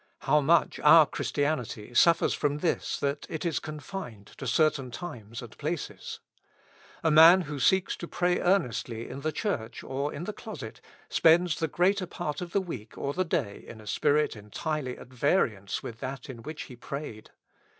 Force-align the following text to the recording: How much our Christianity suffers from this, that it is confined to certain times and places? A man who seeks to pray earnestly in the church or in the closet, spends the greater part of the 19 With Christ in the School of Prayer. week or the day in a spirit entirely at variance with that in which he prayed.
How 0.21 0.39
much 0.41 0.79
our 0.79 1.05
Christianity 1.05 1.93
suffers 1.93 2.33
from 2.33 2.57
this, 2.57 2.99
that 3.01 3.27
it 3.29 3.45
is 3.45 3.59
confined 3.59 4.25
to 4.39 4.47
certain 4.47 4.89
times 4.89 5.43
and 5.43 5.55
places? 5.59 6.19
A 7.03 7.11
man 7.11 7.41
who 7.41 7.59
seeks 7.59 7.95
to 7.97 8.07
pray 8.07 8.39
earnestly 8.39 9.07
in 9.07 9.21
the 9.21 9.31
church 9.31 9.83
or 9.83 10.11
in 10.11 10.23
the 10.23 10.33
closet, 10.33 10.81
spends 11.07 11.59
the 11.59 11.67
greater 11.67 12.07
part 12.07 12.41
of 12.41 12.51
the 12.51 12.59
19 12.59 12.67
With 12.67 12.75
Christ 12.77 12.89
in 12.89 12.89
the 12.89 12.89
School 12.89 13.21
of 13.21 13.29
Prayer. 13.29 13.39
week 13.43 13.47
or 13.47 13.53
the 13.53 13.59
day 13.63 13.67
in 13.67 13.79
a 13.81 13.85
spirit 13.85 14.35
entirely 14.35 14.97
at 14.97 15.13
variance 15.13 15.83
with 15.83 15.99
that 15.99 16.31
in 16.31 16.41
which 16.41 16.63
he 16.63 16.75
prayed. 16.75 17.29